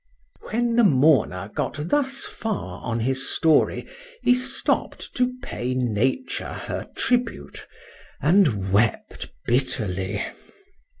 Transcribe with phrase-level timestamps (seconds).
[0.49, 3.85] When the mourner got thus far on his story,
[4.23, 10.25] he stopp'd to pay Nature her tribute,—and wept bitterly.